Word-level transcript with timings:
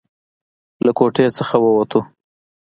له 0.85 0.91
کوټې 0.97 1.25
څخه 1.37 1.55
ووتو. 1.63 1.99